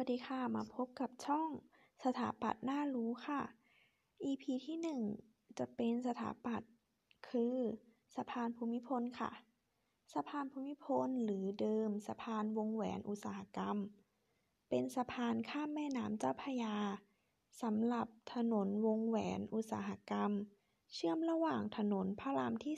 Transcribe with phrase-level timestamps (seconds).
[0.00, 1.48] วัสดีค่ะ มาพบกับช่อง
[2.04, 3.40] สถาปัตย์น่ารู้ค่ะ
[4.24, 4.76] EP ที่
[5.16, 6.70] 1 จะเป็นสถาปัตย์
[7.28, 7.56] คือ
[8.16, 9.30] สะพานภูมิพลค่ะ
[10.14, 13.76] สะพานภูมิพลหรือเดิมสะพานวงแหวนอุตสาหกรรม
[14.68, 16.76] เป็นสะพานข้ามแม่น้ำเจ้าพยา
[17.62, 20.30] สำหรับถนนวงแหวนอุตสาหกรรม
[20.92, 22.76] เชื่อมระหว่างถนนพระรามที่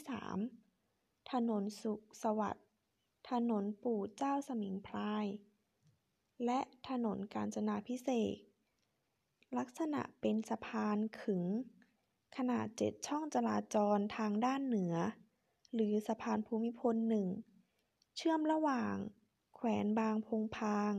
[0.65, 2.67] 3 ถนนสุขสวัสดิ์
[3.31, 5.27] ถนนปู่เจ้าสมิงพราย
[6.45, 8.41] และถนนกาญจนาพิเศษก
[9.59, 11.45] ลักษณะเป็นสะพานขึง
[12.37, 14.97] ขนาดเจ็ดช่องจราจรทางด้านเหนือ
[15.75, 17.29] หรือสะพานภูมิพลหนึ่ง
[18.17, 18.95] เชื่อมระหว่าง
[19.55, 20.93] แขวนบางพงพาง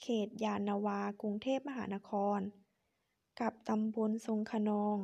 [0.00, 2.40] เขตยานนาวากรุงเทพมหานคร
[3.40, 4.96] กับตำบลทรงขนอง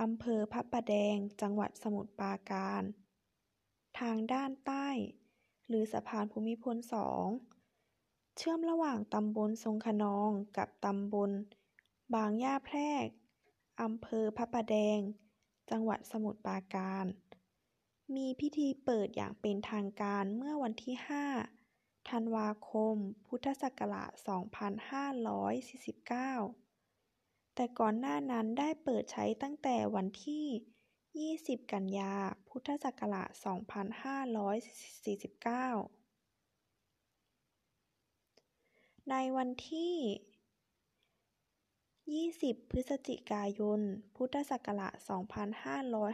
[0.00, 2.82] อำเภอพระประแดงจังหวัดสมุทรปราการ
[4.00, 4.88] ทางด้านใต้
[5.68, 7.26] หรือสะพานภูมิพลสอง
[8.40, 11.30] เชื่อมระหว่างตำบลทรงขนองกับตำบล
[12.14, 13.06] บางย่าแพรก
[13.82, 15.00] อำเภอพระประแดง
[15.70, 17.04] จังหวัดสมุทรปราการ
[18.14, 20.96] มีพิธีเปิดอย่างเป็นทางการเมื่อวันที่
[21.52, 24.10] 5 ธันวาคม พุทธศักราช
[26.58, 30.46] 2549 แต่ก่อนหน้านั้นได้เปิดใช้ตั้งแต่วันที่
[31.58, 32.14] 20 กันยา
[32.48, 33.30] พุทธศักราช
[35.92, 35.97] 2549
[39.10, 39.94] ในวันที่
[42.52, 43.80] 20 พฤศจิกายน
[44.16, 44.94] พุทธศักราช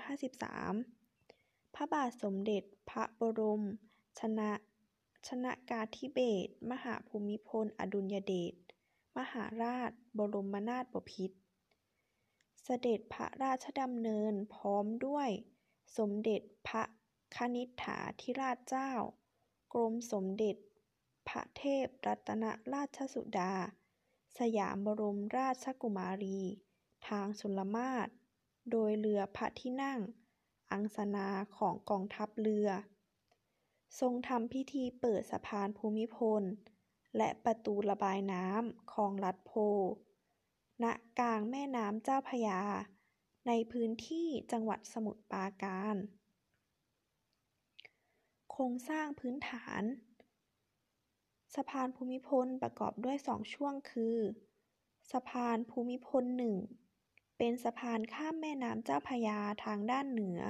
[0.07, 3.65] 2553 พระบาทสมเด็จพระบรม
[4.19, 4.53] ชนะ
[5.27, 8.55] ชนากาธิเบศร มหาภูมิพล อดุลยเดช
[9.19, 11.39] มหาราช บรมนาถบพิตร
[12.65, 15.31] เสด็จพระราชดำเนินพร้อมด้วย
[15.99, 16.83] สมเด็จพระ
[17.37, 18.93] คณิษฐาธิราชเจ้า
[19.75, 20.57] กรมสมเด็จ
[21.29, 23.55] พระเทพรัตนราชสุดา
[24.39, 26.41] สยามบรมราชกุมารี
[27.09, 28.09] ทางชลมาศ
[28.71, 30.01] โดยเรือพระที่นั่ง
[30.73, 32.69] อังสนาของกองทัพเรือ
[34.01, 36.43] ทรงทำพิธีเปิดสะพานภูมิพล
[37.17, 39.53] และประตูระบายน้ำคลองลัดโพ
[40.83, 40.85] ณ
[41.19, 42.61] กลางแม่น้ำเจ้าพยา
[43.47, 45.97] ในพื้นที่จังหวัดสมุทรปราการ
[48.51, 49.83] โครงสร้างพื้นฐาน
[51.55, 54.19] สะพานภูมิพลประกอบด้วยสองช่วงคือ
[55.13, 56.57] สะพานภูมิพลหนึ่ง
[57.39, 60.41] เป็นสะพานข้ามแม่น้ำเจ้าพยาทางด้านเหนือ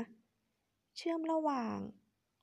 [0.97, 1.77] เชื่อมระหว่าง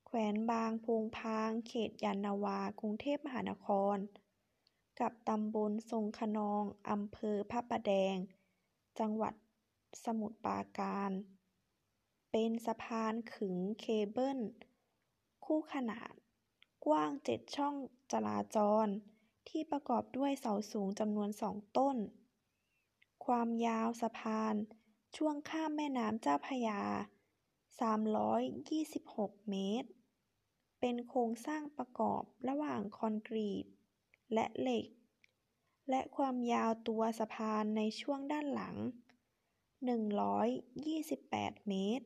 [0.06, 3.98] แขวนบางพงพาง เขตยานนาวากรุงเทพมหานคร
[5.00, 8.16] กับตำบลทรงขนองอำเภอพระประแดง
[9.00, 9.34] จังหวัด
[10.04, 11.12] สมุทรปราการ
[12.32, 14.40] เป็นสะพานขึงเคเบิล
[15.46, 16.14] คู่ขนาด
[16.86, 17.76] กว้างเจ็ดช่อง
[18.12, 18.88] จราจร
[19.50, 21.98] ที่ประกอบด้วยเสาสูงจำนวนสองต้น
[23.26, 24.56] ความยาวสะพาน
[25.16, 26.82] ช่วงข้ามแม่น้ำเจ้าพระยา
[28.12, 29.90] 326 เมตร
[30.80, 33.66] เป็นโครงสร้างประกอบระหว่างคอนกรีต
[34.34, 34.86] และเหล็ก
[35.90, 38.76] และความยาวตัวสะพานในช่วงด้านหลัง
[40.02, 42.06] 128 เมตร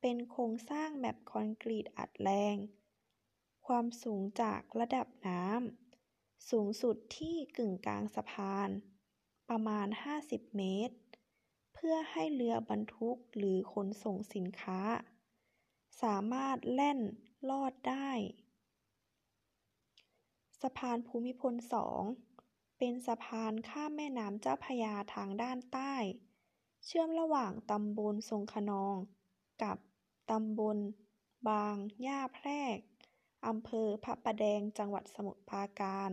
[0.00, 2.56] เป็นโครงสร้างแบบคอนกรีตอัดแรง
[3.68, 8.68] ความสูงจากระดับน้ำสูงสุดที่กึ่งกลางสะพาน
[9.48, 9.86] ประมาณ
[10.20, 10.96] 50 เมตร
[11.74, 14.80] เพื่อให้เรือบรรทุกหรือขนส่งสินค้า
[16.02, 17.00] สามารถแล่น
[17.50, 18.10] ลอดได้
[20.62, 22.02] สะพานภูมิพลสอง
[22.78, 25.94] เป็นสะพานข้ามแม่น้ำเจ้าพยาทางด้านใต้
[26.84, 28.96] เชื่อมระหว่างตำบลทรงขนอง
[29.62, 29.78] กับ
[30.30, 30.78] ตำบล
[31.48, 31.76] บาง
[32.06, 32.78] ย่าแพรก
[33.46, 36.10] อำเภอพระประแดง จังหวัดสมุทรปราการ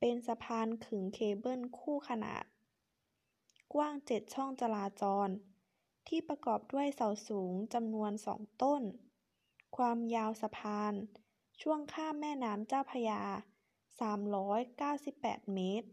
[0.00, 2.44] เป็นสะพานขึงเคเบิลคู่ขนาด
[3.74, 5.28] กว้างเจ็ดช่องจราจร
[6.08, 8.82] ที่ประกอบด้วยเสาสูงจำนวนสองต้น
[9.76, 10.94] ความยาวสะพาน
[11.60, 13.22] ช่วงข้ามแม่น้ำเจ้าพยา
[14.78, 15.88] 398 เมตร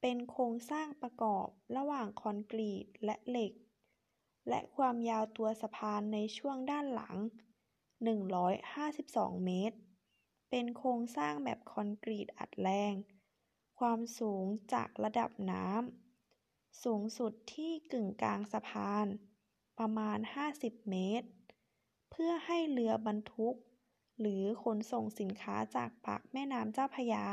[0.00, 1.46] เป็นโครงสร้างประกอบ
[1.76, 3.52] ระหว่างคอนกรีตและเหล็ก
[4.48, 7.16] และความยาวตัวสะพานในช่วงด้านหลัง
[7.94, 9.78] 152 เมตร
[10.50, 12.94] เป็นโครงสร้างแบบคอนกรีตอัดแรง
[13.78, 19.06] ความสูงจากระดับน้ำ สูงสุดที่กึ่งกลางสะพาน
[19.78, 20.18] ประมาณ
[20.54, 21.28] 50 เมตร
[22.10, 23.56] เพื่อให้เรือบรรทุก
[24.20, 27.26] หรือขนส่งสินค้าจากปากแม่น้ำเจ้าพยา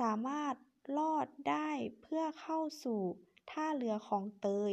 [0.00, 0.54] สามารถ
[0.98, 1.70] ลอดได้
[2.02, 3.00] เพื่อเข้าสู่
[3.50, 4.72] ท่าเรือคลองเตย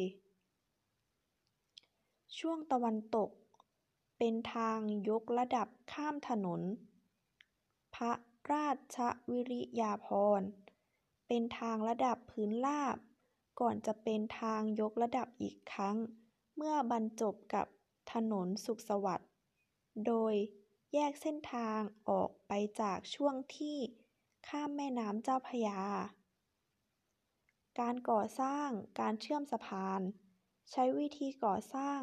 [2.37, 3.29] ช่วงตะวันตก
[4.23, 4.79] เป็นทาง
[5.09, 6.61] ยกระดับข้ามถนน
[7.95, 8.13] พระ
[8.51, 8.97] ราช
[9.31, 10.07] วิริยาภ
[10.39, 10.47] รณ์
[11.27, 12.97] เป็นทางระดับพื้นราบ
[13.59, 15.97] ก่อนจะเป็นทางยกระดับอีกครั้ง
[16.55, 17.67] เมื่อบรรจบกับ
[18.13, 19.31] ถนนสุขสวัสดิ์
[20.05, 20.33] โดย
[20.93, 21.79] แยกเส้นทาง
[22.09, 22.51] ออกไป
[22.81, 23.77] จากช่วงที่
[24.47, 25.79] ข้ามแม่น้ำเจ้าพระยา
[27.79, 28.69] การก่อสร้าง
[28.99, 30.01] การเชื่อมสะพาน
[30.71, 32.01] ใช้วิธีก่อสร้าง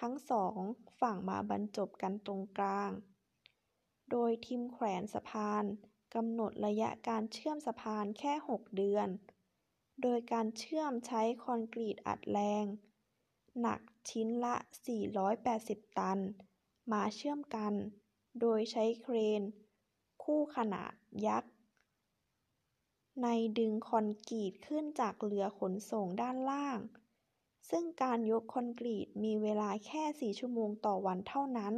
[0.00, 0.58] ทั้งสอง
[1.00, 2.90] ฝั่งมาบรรจบกันตรงกลาง
[4.10, 5.64] โดยทีมแขวนสะพาน
[6.14, 9.08] กำหนดระยะการเชื่อมสะพานแค่ 6 เดือน
[10.02, 12.64] โดยการเชื่อมใช้คอนกรีตอัดแรง
[13.60, 13.80] หนัก
[14.10, 14.56] ชิ้นละ
[15.26, 16.18] 480 ตัน
[16.92, 17.74] มาเชื่อมกัน
[18.40, 19.42] โดยใช้เครน
[20.22, 20.92] คู่ขนาด
[21.26, 21.52] ยักษ์
[23.22, 23.26] ใน
[23.58, 26.80] ดึงคอนกรีตขึ้นจากเรือขนส่งด้านล่าง
[27.70, 31.74] ซึ่งการยกคอนกรีตมีเวลาแค่ 4 ชั่วโมงต่อวันเท่านั้น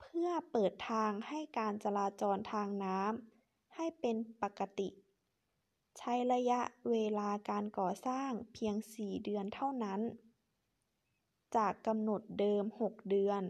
[0.00, 4.88] เพื่อเปิดทางให้การจราจรทางน้ำให้เป็นปกติ
[5.98, 6.60] ใช้ระยะ
[6.90, 10.00] เวลาการก่อสร้างเพียง 4 เดือนเท่านั้น
[11.56, 13.42] จากกำหนดเดิม 6 เดือน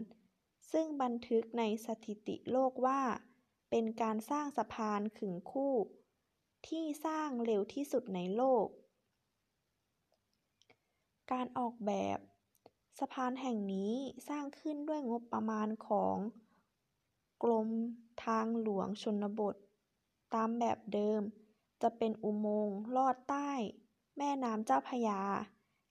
[0.71, 3.01] ซึ่งบันทึกในสถิติโลกว่า
[3.69, 5.75] เป็นการสร้างสะพานขึงคู่
[6.67, 8.65] ที่สร้างเร็วที่สุดในโลก
[11.31, 12.19] การออกแบบ
[12.99, 13.93] สะพานแห่งนี้
[14.29, 16.15] สร้างขึ้นด้วยงบประมาณของ
[17.43, 17.69] กรม
[18.25, 19.55] ทางหลวงชนบท
[20.33, 21.21] ตามแบบเดิม
[21.81, 23.51] จะเป็นอุโมงค์ลอดใต้
[24.17, 25.21] แม่น้ำเจ้าพยา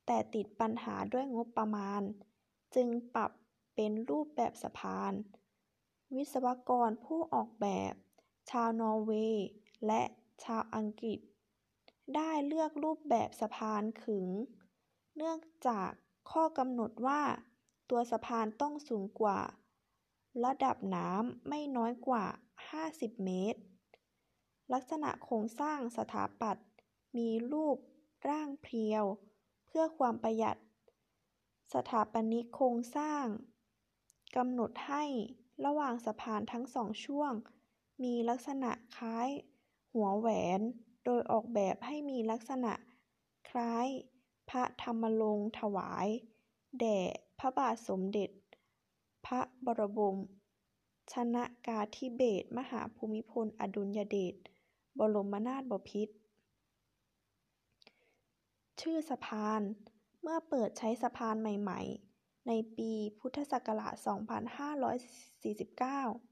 [0.06, 2.02] แต่ติดปัญหาด้วยงบประมาณ
[2.74, 3.30] จึงปรับ
[3.74, 5.12] เป็นรูปแบบสะพาน
[6.14, 7.94] วิศวกรผู้ออกแบบ
[8.50, 9.46] ชาวนอร์เวย์
[9.86, 10.02] และ
[10.44, 11.18] ชาวอังกฤษ
[12.14, 14.28] ได้เลือกรูปแบบสะพานขึง
[15.22, 15.90] เนื่องจาก
[16.30, 17.22] ข้อกำหนดว่า
[17.90, 19.40] ตัวสะพานต้องสูงกว่า
[20.44, 22.24] ระดับน้ำไม่น้อยกว่า
[22.74, 23.60] 50 เมตร
[24.72, 26.68] ลักษณะโครงสร้างสถาปัตย์
[27.16, 27.76] มีรูป
[28.28, 29.04] ร่างเพรียว
[29.66, 30.56] เพื่อความประหยัด
[31.74, 33.24] สถาปนิกโครงสร้าง
[34.36, 35.04] กำหนดให้
[35.64, 37.32] ระหว่างสะพานทั้งสองช่วง
[38.02, 39.28] มีลักษณะคล้าย
[39.92, 40.28] หัวแหว
[40.58, 40.60] น
[41.04, 42.72] โดยออกแบบให้มีลักษณะ
[43.48, 43.86] คล้าย
[44.50, 46.06] พระธรรมลงถวาย
[46.80, 46.98] แด่
[47.38, 48.30] พระบาทสมเด็จ
[49.26, 49.82] พระบร
[50.14, 50.18] ม
[51.12, 51.36] ชน
[51.66, 54.34] กาธิเบศรมหาภูมิพล อดุลยเดช
[54.98, 56.14] บรมนาถบพิตร
[58.80, 59.60] ชื่อสะพาน
[60.22, 61.80] เมื่อเปิดใช้สะพานใหม่
[62.14, 63.94] ๆ ในปีพุทธศักราช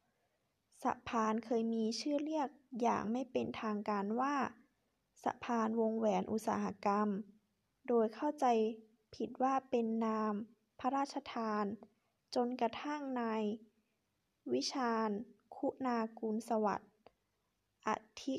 [0.03, 2.49] 2549 สะพานเคยมีชื่อเรียก
[2.81, 4.35] อย่างไม่เป็นทางการว่า
[5.25, 7.09] สะพานวงแหวนอุตสาหกรรม
[7.89, 8.47] โดยเข้าใจ
[9.15, 10.35] ผิดว่าเป็นนาม
[10.81, 11.65] พระราชทาน
[12.35, 13.43] จนกระทั่งนาย
[14.53, 15.11] วิชาญ
[15.57, 16.91] คุณากูลสวัสดิ์
[17.89, 17.91] อ
[18.25, 18.37] ธิ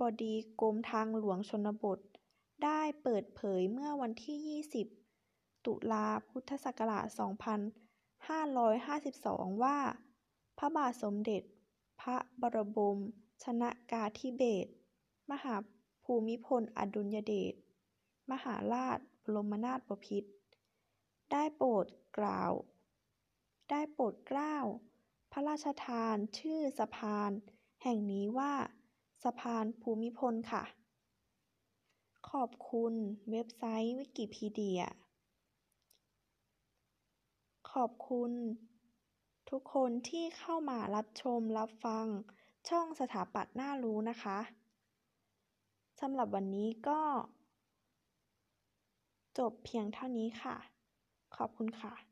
[0.00, 1.98] บดีกรมทางหลวงชนบท
[2.64, 4.62] ได้เปิดเผยเมื่อวันที่
[5.02, 7.06] 20 ตุลาพุทธศักราช
[8.34, 9.78] 2552 ว่า
[10.58, 11.42] พระบาทสมเด็จ
[12.00, 12.58] พระบร
[12.96, 12.98] ม
[13.42, 14.70] ชนกาธิเบศร
[15.30, 15.54] มหา
[16.04, 17.54] ภูมิพลอดุลยเดช
[18.30, 20.30] มหาราชบรมนาถบพิตร
[21.32, 21.86] ได้โปรด
[22.18, 22.52] กล่าว
[23.70, 24.56] ได้โปรดเกล้า
[25.32, 27.30] พระราชทานชื่อสะพาน
[27.82, 28.52] แห่งนี้ว่า
[29.22, 30.64] สะพานภูมิพลค่ะ
[32.30, 32.94] ขอบคุณ
[33.30, 34.82] เว็บไซต์วิกิพีเดีย
[37.72, 38.32] ขอบคุณ
[39.50, 42.06] ทุกคนที่เข้ามารับชมรับฟัง
[42.68, 44.38] ช่องสถาปัตย์น่ารู้นะคะ
[46.00, 47.00] สำหรับวันนี้ก็
[49.38, 50.56] จบเพียงเท่านี้ค่ะ
[51.36, 52.11] ขอบคุณค่ะ